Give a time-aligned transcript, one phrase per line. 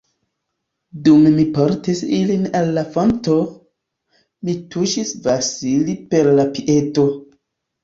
[1.07, 3.37] Dum mi portis ilin al la fonto,
[4.49, 7.09] mi tuŝis Vasili per la piedo.